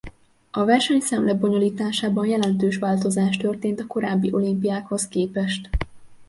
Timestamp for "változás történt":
2.77-3.79